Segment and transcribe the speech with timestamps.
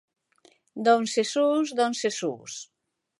[0.85, 2.51] _Don Xesús, don Xesús: